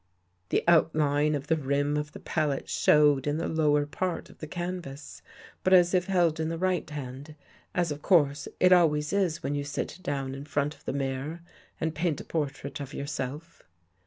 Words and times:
The 0.49 0.63
outline 0.67 1.35
of 1.35 1.45
the 1.45 1.55
rim 1.57 1.95
of 1.95 2.13
the 2.13 2.19
pal 2.19 2.51
ette 2.53 2.67
showed 2.67 3.27
in 3.27 3.37
the 3.37 3.47
lower 3.47 3.85
part 3.85 4.31
of 4.31 4.39
the 4.39 4.47
canvas, 4.47 5.21
but 5.63 5.73
as 5.73 5.93
if 5.93 6.07
held 6.07 6.39
in 6.39 6.49
the 6.49 6.57
right 6.57 6.89
hand, 6.89 7.35
as 7.75 7.91
of 7.91 8.01
course 8.01 8.47
it 8.59 8.73
always 8.73 9.13
is 9.13 9.43
when 9.43 9.53
you 9.53 9.63
sit 9.63 9.99
down 10.01 10.33
in 10.33 10.45
front 10.45 10.73
of 10.73 10.85
the 10.85 10.93
mirror 10.93 11.41
and 11.79 11.93
paint 11.93 12.19
a 12.19 12.25
portrait 12.25 12.79
of 12.79 12.95
yourself. 12.95 13.61